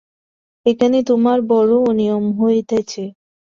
এখানে 0.65 0.97
তোমার 1.03 1.37
বড়ো 1.51 1.77
অনিয়ম 1.89 2.25
হইতেছে। 2.39 3.03